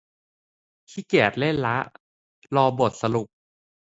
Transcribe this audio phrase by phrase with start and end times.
[0.89, 1.77] ขี้เกียจเล่นละ
[2.55, 3.27] รอบทสรุป